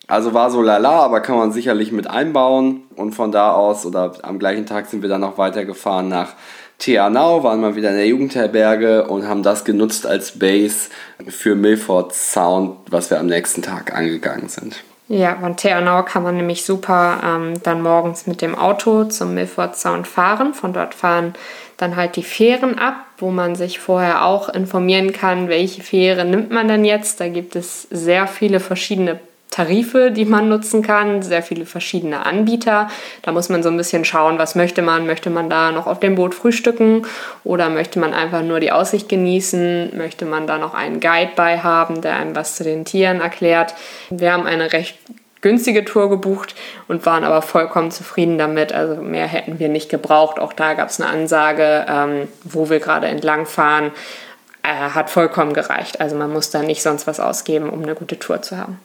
[0.07, 2.83] Also war so lala, aber kann man sicherlich mit einbauen.
[2.97, 6.35] Und von da aus, oder am gleichen Tag sind wir dann noch weitergefahren nach
[6.79, 10.89] Teanau, waren mal wieder in der Jugendherberge und haben das genutzt als Base
[11.29, 14.83] für Milford Sound, was wir am nächsten Tag angegangen sind.
[15.13, 19.75] Ja, von Teanau kann man nämlich super ähm, dann morgens mit dem Auto zum Milford
[19.75, 20.55] Sound fahren.
[20.55, 21.35] Von dort fahren
[21.79, 26.53] dann halt die Fähren ab, wo man sich vorher auch informieren kann, welche Fähre nimmt
[26.53, 27.19] man denn jetzt.
[27.19, 29.19] Da gibt es sehr viele verschiedene
[29.51, 32.89] Tarife, die man nutzen kann, sehr viele verschiedene Anbieter.
[33.23, 35.07] Da muss man so ein bisschen schauen, was möchte man.
[35.07, 37.05] Möchte man da noch auf dem Boot frühstücken
[37.43, 39.97] oder möchte man einfach nur die Aussicht genießen?
[39.97, 43.75] Möchte man da noch einen Guide bei haben, der einem was zu den Tieren erklärt?
[44.11, 44.97] Wir haben eine recht
[45.41, 46.55] günstige Tour gebucht
[46.87, 48.73] und waren aber vollkommen zufrieden damit.
[48.73, 50.39] Also mehr hätten wir nicht gebraucht.
[50.39, 53.91] Auch da gab es eine Ansage, ähm, wo wir gerade entlang fahren.
[54.63, 56.01] Äh, hat vollkommen gereicht.
[56.01, 58.79] Also man muss da nicht sonst was ausgeben, um eine gute Tour zu haben.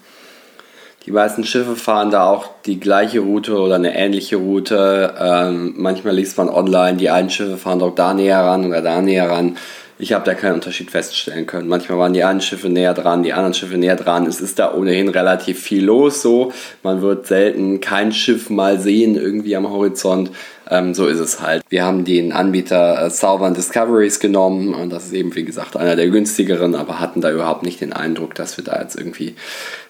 [1.06, 5.14] Die meisten Schiffe fahren da auch die gleiche Route oder eine ähnliche Route.
[5.20, 9.02] Ähm, manchmal liest man online, die einen Schiffe fahren doch da näher ran oder da
[9.02, 9.58] näher ran
[9.98, 11.70] ich habe da keinen Unterschied feststellen können.
[11.70, 14.26] Manchmal waren die einen Schiffe näher dran, die anderen Schiffe näher dran.
[14.26, 16.52] Es ist da ohnehin relativ viel los so.
[16.84, 20.32] Man wird selten kein Schiff mal sehen irgendwie am Horizont.
[20.70, 21.64] Ähm, so ist es halt.
[21.70, 25.96] Wir haben den Anbieter äh, Southern Discoveries genommen und das ist eben wie gesagt einer
[25.96, 29.36] der günstigeren, aber hatten da überhaupt nicht den Eindruck, dass wir da jetzt irgendwie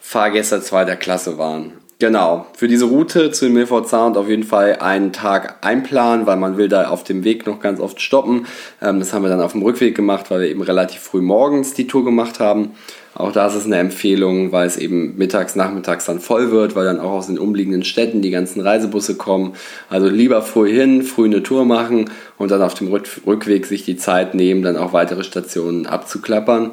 [0.01, 1.73] Fahrgäste zweiter Klasse waren.
[1.97, 6.57] Genau, für diese Route zu Milford Sound auf jeden Fall einen Tag einplanen, weil man
[6.57, 8.47] will da auf dem Weg noch ganz oft stoppen.
[8.81, 11.73] Ähm, das haben wir dann auf dem Rückweg gemacht, weil wir eben relativ früh morgens
[11.73, 12.71] die Tour gemacht haben.
[13.13, 16.83] Auch da ist es eine Empfehlung, weil es eben mittags, nachmittags dann voll wird, weil
[16.83, 19.53] dann auch aus den umliegenden Städten die ganzen Reisebusse kommen.
[19.89, 23.95] Also lieber früh hin, früh eine Tour machen und dann auf dem Rückweg sich die
[23.95, 26.71] Zeit nehmen, dann auch weitere Stationen abzuklappern.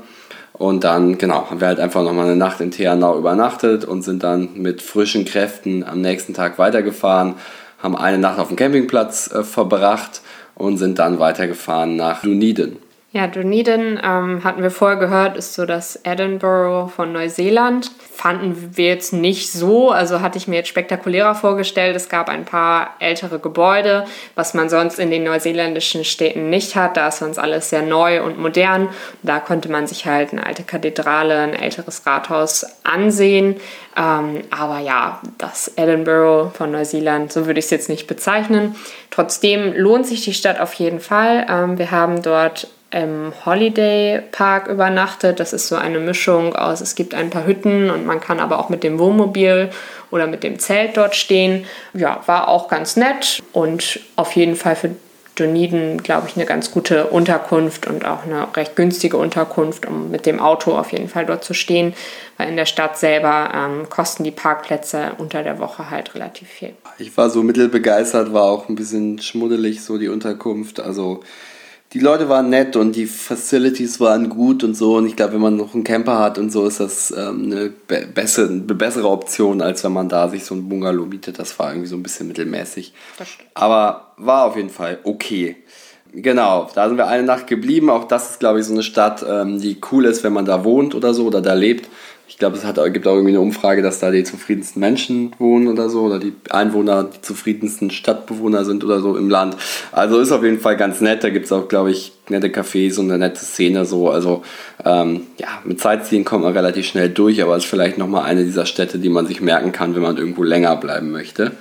[0.53, 4.23] Und dann, genau, haben wir halt einfach nochmal eine Nacht in Teanau übernachtet und sind
[4.23, 7.35] dann mit frischen Kräften am nächsten Tag weitergefahren,
[7.83, 10.21] haben eine Nacht auf dem Campingplatz äh, verbracht
[10.55, 12.77] und sind dann weitergefahren nach Dunedin.
[13.15, 17.91] Ja, Dunedin ähm, hatten wir vorher gehört, ist so das Edinburgh von Neuseeland.
[18.11, 21.95] Fanden wir jetzt nicht so, also hatte ich mir jetzt spektakulärer vorgestellt.
[21.95, 26.97] Es gab ein paar ältere Gebäude, was man sonst in den neuseeländischen Städten nicht hat.
[26.97, 28.89] Da ist sonst alles sehr neu und modern.
[29.23, 33.57] Da konnte man sich halt eine alte Kathedrale, ein älteres Rathaus ansehen.
[33.95, 38.75] Ähm, aber ja, das Edinburgh von Neuseeland, so würde ich es jetzt nicht bezeichnen.
[39.11, 41.45] Trotzdem lohnt sich die Stadt auf jeden Fall.
[41.51, 45.41] Ähm, wir haben dort im Holiday Park übernachtet.
[45.41, 48.59] Das ist so eine Mischung aus, es gibt ein paar Hütten und man kann aber
[48.59, 49.71] auch mit dem Wohnmobil
[50.11, 51.65] oder mit dem Zelt dort stehen.
[51.95, 54.91] Ja, war auch ganz nett und auf jeden Fall für
[55.35, 60.27] Dunedin, glaube ich, eine ganz gute Unterkunft und auch eine recht günstige Unterkunft, um mit
[60.27, 61.95] dem Auto auf jeden Fall dort zu stehen,
[62.37, 66.75] weil in der Stadt selber ähm, kosten die Parkplätze unter der Woche halt relativ viel.
[66.99, 70.81] Ich war so mittelbegeistert, war auch ein bisschen schmuddelig so die Unterkunft.
[70.81, 71.21] Also
[71.93, 74.97] die Leute waren nett und die Facilities waren gut und so.
[74.97, 77.71] Und ich glaube, wenn man noch einen Camper hat und so, ist das ähm, eine,
[77.71, 81.39] be bessere, eine bessere Option, als wenn man da sich so ein Bungalow bietet.
[81.39, 82.95] Das war irgendwie so ein bisschen mittelmäßig.
[83.55, 85.57] Aber war auf jeden Fall okay.
[86.15, 87.91] Genau, da sind wir eine Nacht geblieben.
[87.91, 90.65] Auch das ist, glaube ich, so eine Stadt, ähm, die cool ist, wenn man da
[90.65, 91.89] wohnt oder so oder da lebt.
[92.33, 95.69] Ich glaube, es hat, gibt auch irgendwie eine Umfrage, dass da die zufriedensten Menschen wohnen
[95.69, 99.55] oder so, oder die Einwohner die zufriedensten Stadtbewohner sind oder so im Land.
[99.93, 101.23] Also ist auf jeden Fall ganz nett.
[101.23, 104.09] Da gibt es auch, glaube ich, nette Cafés und eine nette Szene so.
[104.09, 104.43] Also
[104.83, 108.45] ähm, ja, mit Sightseeing kommt man relativ schnell durch, aber es ist vielleicht nochmal eine
[108.45, 111.53] dieser Städte, die man sich merken kann, wenn man irgendwo länger bleiben möchte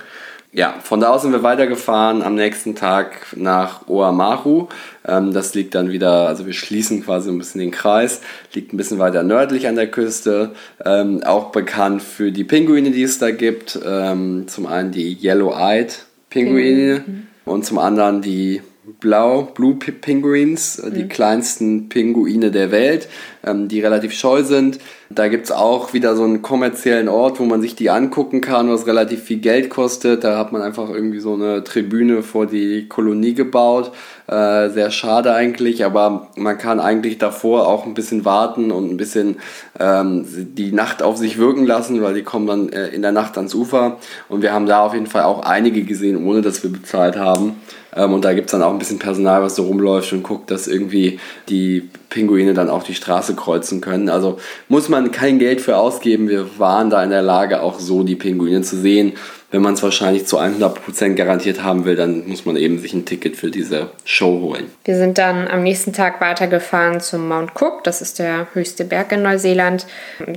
[0.54, 4.68] ja, von da aus sind wir weitergefahren am nächsten Tag nach Oamaru.
[5.06, 8.20] Ähm, das liegt dann wieder, also wir schließen quasi ein bisschen den Kreis,
[8.52, 10.50] liegt ein bisschen weiter nördlich an der Küste.
[10.84, 13.78] Ähm, auch bekannt für die Pinguine, die es da gibt.
[13.84, 17.26] Ähm, zum einen die Yellow-Eyed Pinguine mhm.
[17.46, 18.60] und zum anderen die
[19.00, 21.08] Blau, Blue Penguins, äh, die mhm.
[21.08, 23.08] kleinsten Pinguine der Welt,
[23.44, 24.80] ähm, die relativ scheu sind.
[25.14, 28.70] Da gibt es auch wieder so einen kommerziellen Ort, wo man sich die angucken kann,
[28.70, 30.24] was relativ viel Geld kostet.
[30.24, 33.92] Da hat man einfach irgendwie so eine Tribüne vor die Kolonie gebaut.
[34.26, 38.96] Äh, sehr schade eigentlich, aber man kann eigentlich davor auch ein bisschen warten und ein
[38.96, 39.36] bisschen
[39.78, 43.36] ähm, die Nacht auf sich wirken lassen, weil die kommen dann äh, in der Nacht
[43.36, 43.98] ans Ufer.
[44.28, 47.56] Und wir haben da auf jeden Fall auch einige gesehen, ohne dass wir bezahlt haben.
[47.94, 50.50] Ähm, und da gibt es dann auch ein bisschen Personal, was so rumläuft und guckt,
[50.50, 54.08] dass irgendwie die Pinguine dann auch die Straße kreuzen können.
[54.08, 56.28] Also muss man kein Geld für ausgeben.
[56.28, 59.14] Wir waren da in der Lage, auch so die Pinguine zu sehen.
[59.50, 63.04] Wenn man es wahrscheinlich zu 100% garantiert haben will, dann muss man eben sich ein
[63.04, 64.70] Ticket für diese Show holen.
[64.86, 67.84] Wir sind dann am nächsten Tag weitergefahren zum Mount Cook.
[67.84, 69.86] Das ist der höchste Berg in Neuseeland.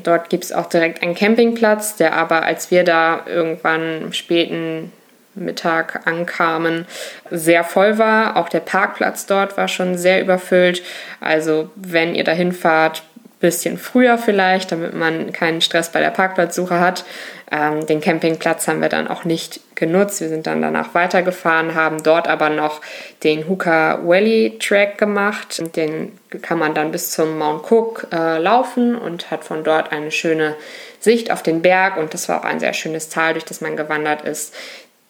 [0.04, 4.92] Dort gibt es auch direkt einen Campingplatz, der aber, als wir da irgendwann späten
[5.36, 6.86] Mittag ankamen,
[7.30, 8.38] sehr voll war.
[8.38, 10.82] Auch der Parkplatz dort war schon sehr überfüllt.
[11.20, 13.04] Also wenn ihr dahin fahrt,
[13.46, 17.06] bisschen früher vielleicht, damit man keinen Stress bei der Parkplatzsuche hat.
[17.52, 20.22] Ähm, den Campingplatz haben wir dann auch nicht genutzt.
[20.22, 22.82] Wir sind dann danach weitergefahren, haben dort aber noch
[23.24, 25.62] den Hooker Valley Track gemacht.
[25.76, 30.12] Den kann man dann bis zum Mount Cook äh, laufen und hat von dort eine
[30.12, 30.56] schöne
[31.00, 31.98] Sicht auf den Berg.
[31.98, 34.56] Und das war auch ein sehr schönes Tal, durch das man gewandert ist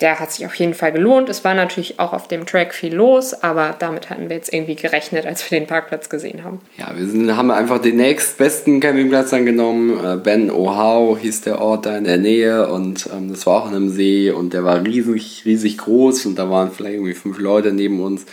[0.01, 1.29] der hat sich auf jeden Fall gelohnt.
[1.29, 4.75] Es war natürlich auch auf dem Track viel los, aber damit hatten wir jetzt irgendwie
[4.75, 6.59] gerechnet, als wir den Parkplatz gesehen haben.
[6.77, 9.97] Ja, wir sind, haben einfach den nächstbesten Campingplatz angenommen.
[10.03, 13.67] Äh, ben Ohau hieß der Ort da in der Nähe und ähm, das war auch
[13.67, 17.39] an einem See und der war riesig, riesig groß und da waren vielleicht irgendwie fünf
[17.39, 18.25] Leute neben uns.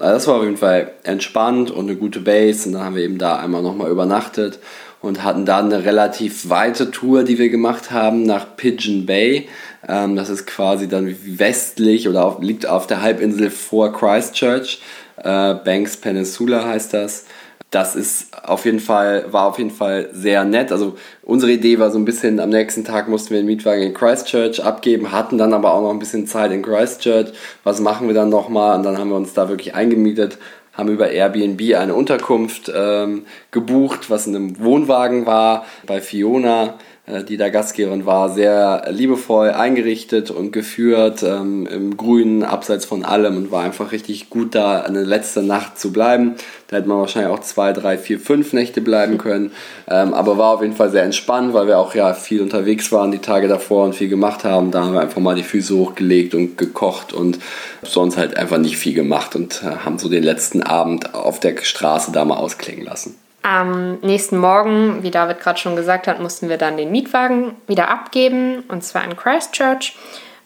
[0.00, 3.04] Also das war auf jeden Fall entspannt und eine gute Base und dann haben wir
[3.04, 4.58] eben da einmal nochmal übernachtet
[5.04, 9.48] und hatten dann eine relativ weite Tour, die wir gemacht haben nach Pigeon Bay.
[9.86, 14.80] Ähm, das ist quasi dann westlich oder auf, liegt auf der Halbinsel vor Christchurch.
[15.16, 17.26] Äh, Banks Peninsula heißt das.
[17.70, 20.72] Das ist auf jeden Fall, war auf jeden Fall sehr nett.
[20.72, 23.92] Also unsere Idee war so ein bisschen, am nächsten Tag mussten wir den Mietwagen in
[23.92, 27.32] Christchurch abgeben, hatten dann aber auch noch ein bisschen Zeit in Christchurch.
[27.62, 28.78] Was machen wir dann nochmal?
[28.78, 30.38] Und dann haben wir uns da wirklich eingemietet,
[30.76, 37.36] haben über Airbnb eine Unterkunft ähm, gebucht, was in einem Wohnwagen war bei Fiona die
[37.36, 43.50] da Gastgeberin war, sehr liebevoll eingerichtet und geführt, ähm, im Grünen, abseits von allem und
[43.50, 46.36] war einfach richtig gut da, eine letzte Nacht zu bleiben.
[46.68, 49.52] Da hätte man wahrscheinlich auch zwei, drei, vier, fünf Nächte bleiben können,
[49.86, 53.12] ähm, aber war auf jeden Fall sehr entspannt, weil wir auch ja viel unterwegs waren
[53.12, 54.70] die Tage davor und viel gemacht haben.
[54.70, 57.38] Da haben wir einfach mal die Füße hochgelegt und gekocht und
[57.82, 61.54] sonst halt einfach nicht viel gemacht und äh, haben so den letzten Abend auf der
[61.62, 63.16] Straße da mal ausklingen lassen.
[63.46, 67.90] Am nächsten Morgen, wie David gerade schon gesagt hat, mussten wir dann den Mietwagen wieder
[67.90, 69.94] abgeben und zwar in Christchurch.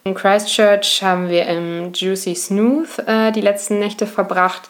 [0.03, 4.69] In Christchurch haben wir im Juicy Smooth äh, die letzten Nächte verbracht.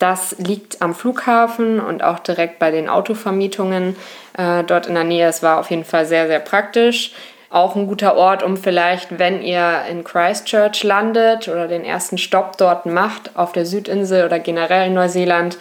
[0.00, 3.94] Das liegt am Flughafen und auch direkt bei den Autovermietungen
[4.36, 5.28] äh, dort in der Nähe.
[5.28, 7.12] Es war auf jeden Fall sehr, sehr praktisch.
[7.48, 12.56] Auch ein guter Ort, um vielleicht, wenn ihr in Christchurch landet oder den ersten Stopp
[12.58, 15.58] dort macht, auf der Südinsel oder generell in Neuseeland,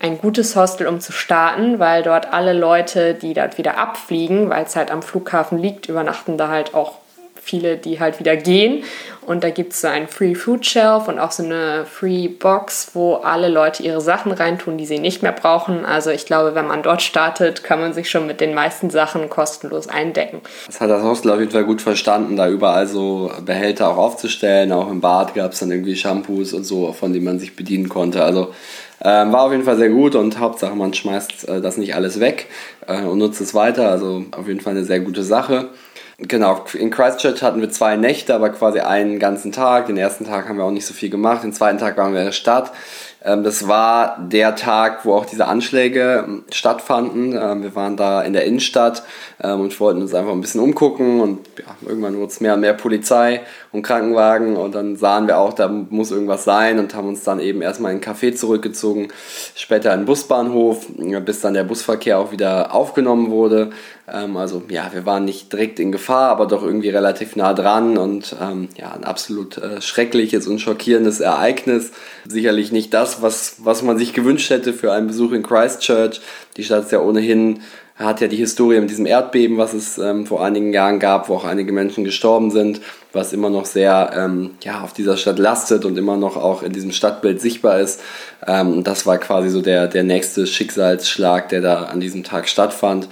[0.00, 4.64] ein gutes Hostel, um zu starten, weil dort alle Leute, die dort wieder abfliegen, weil
[4.64, 6.92] es halt am Flughafen liegt, übernachten da halt auch
[7.48, 8.84] viele, die halt wieder gehen.
[9.22, 12.90] Und da gibt es so einen Free Food Shelf und auch so eine Free Box,
[12.94, 15.84] wo alle Leute ihre Sachen reintun, die sie nicht mehr brauchen.
[15.84, 19.28] Also ich glaube, wenn man dort startet, kann man sich schon mit den meisten Sachen
[19.28, 20.40] kostenlos eindecken.
[20.66, 24.72] Das hat das Hostel auf jeden Fall gut verstanden, da überall so Behälter auch aufzustellen.
[24.72, 27.88] Auch im Bad gab es dann irgendwie Shampoos und so, von denen man sich bedienen
[27.88, 28.24] konnte.
[28.24, 28.54] Also
[29.02, 32.20] ähm, war auf jeden Fall sehr gut und Hauptsache man schmeißt äh, das nicht alles
[32.20, 32.46] weg
[32.86, 33.90] äh, und nutzt es weiter.
[33.90, 35.68] Also auf jeden Fall eine sehr gute Sache.
[36.20, 39.86] Genau, in Christchurch hatten wir zwei Nächte, aber quasi einen ganzen Tag.
[39.86, 42.20] Den ersten Tag haben wir auch nicht so viel gemacht, den zweiten Tag waren wir
[42.20, 42.72] in der Stadt.
[43.24, 47.36] Ähm, das war der Tag, wo auch diese Anschläge ähm, stattfanden.
[47.36, 49.02] Ähm, wir waren da in der Innenstadt
[49.40, 52.74] und wollten uns einfach ein bisschen umgucken und ja, irgendwann wurde es mehr und mehr
[52.74, 57.22] Polizei und Krankenwagen und dann sahen wir auch, da muss irgendwas sein und haben uns
[57.22, 59.08] dann eben erstmal in ein Café zurückgezogen,
[59.54, 60.88] später in den Busbahnhof,
[61.24, 63.70] bis dann der Busverkehr auch wieder aufgenommen wurde.
[64.08, 68.36] Also ja, wir waren nicht direkt in Gefahr, aber doch irgendwie relativ nah dran und
[68.76, 71.92] ja, ein absolut äh, schreckliches und schockierendes Ereignis.
[72.26, 76.20] Sicherlich nicht das, das, was, was man sich gewünscht hätte für einen Besuch in Christchurch.
[76.56, 77.60] Die Stadt ist ja ohnehin,
[77.96, 81.34] hat ja die Historie mit diesem Erdbeben, was es ähm, vor einigen Jahren gab, wo
[81.34, 82.80] auch einige Menschen gestorben sind,
[83.12, 86.72] was immer noch sehr ähm, ja, auf dieser Stadt lastet und immer noch auch in
[86.72, 88.00] diesem Stadtbild sichtbar ist.
[88.46, 93.08] Ähm, das war quasi so der, der nächste Schicksalsschlag, der da an diesem Tag stattfand.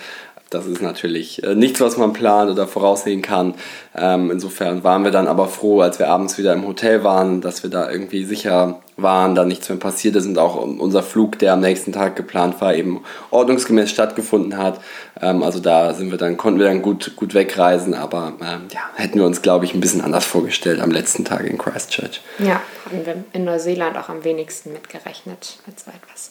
[0.56, 3.54] Das ist natürlich äh, nichts, was man plant oder voraussehen kann.
[3.94, 7.62] Ähm, insofern waren wir dann aber froh, als wir abends wieder im Hotel waren, dass
[7.62, 11.52] wir da irgendwie sicher waren, da nichts mehr passiert ist und auch unser Flug, der
[11.52, 14.80] am nächsten Tag geplant war, eben ordnungsgemäß stattgefunden hat.
[15.20, 18.80] Ähm, also da sind wir dann, konnten wir dann gut, gut wegreisen, aber ähm, ja,
[18.94, 22.22] hätten wir uns, glaube ich, ein bisschen anders vorgestellt am letzten Tag in Christchurch.
[22.38, 26.30] Ja, haben wir in Neuseeland auch am wenigsten mitgerechnet mit so etwas.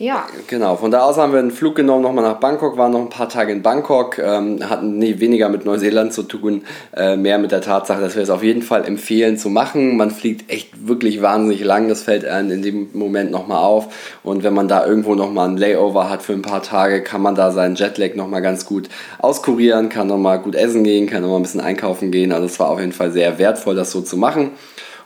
[0.00, 0.26] Ja.
[0.46, 3.10] Genau, von da aus haben wir einen Flug genommen, nochmal nach Bangkok, waren noch ein
[3.10, 6.62] paar Tage in Bangkok, ähm, hatten nie weniger mit Neuseeland zu tun,
[6.96, 9.98] äh, mehr mit der Tatsache, dass wir es auf jeden Fall empfehlen zu machen.
[9.98, 13.88] Man fliegt echt wirklich wahnsinnig lang, das fällt einem in dem Moment nochmal auf.
[14.22, 17.34] Und wenn man da irgendwo nochmal ein Layover hat für ein paar Tage, kann man
[17.34, 21.42] da seinen Jetlag nochmal ganz gut auskurieren, kann nochmal gut essen gehen, kann nochmal ein
[21.42, 22.32] bisschen einkaufen gehen.
[22.32, 24.52] Also es war auf jeden Fall sehr wertvoll, das so zu machen.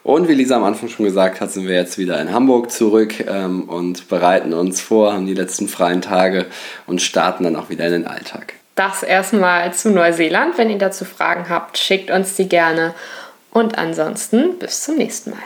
[0.04, 3.24] Und wie Lisa am Anfang schon gesagt hat, sind wir jetzt wieder in Hamburg zurück
[3.26, 6.46] ähm, und bereiten uns vor, haben die letzten freien Tage
[6.86, 8.52] und starten dann auch wieder in den Alltag.
[8.74, 10.58] Das erstmal zu Neuseeland.
[10.58, 12.94] Wenn ihr dazu Fragen habt, schickt uns die gerne.
[13.50, 15.38] Und ansonsten bis zum nächsten Mal.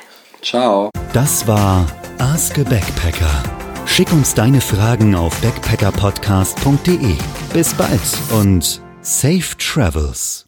[0.43, 0.91] Ciao.
[1.13, 1.87] Das war
[2.19, 3.43] Ask a Backpacker.
[3.87, 7.15] Schick uns deine Fragen auf backpackerpodcast.de.
[7.53, 8.01] Bis bald
[8.33, 10.48] und safe travels.